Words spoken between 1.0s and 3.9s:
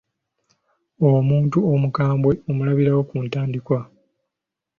Omuntu omukambwe omulabirawo ku ntandikwa.